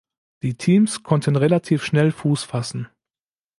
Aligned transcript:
Die 0.41 0.55
Teams 0.57 1.03
konnten 1.03 1.35
relativ 1.35 1.83
schnell 1.83 2.11
Fuß 2.11 2.43
fassen. 2.43 2.87